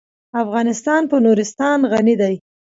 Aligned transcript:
افغانستان 0.43 1.01
په 1.11 1.17
نورستان 1.25 1.79
غني 1.91 2.15
دی. 2.21 2.35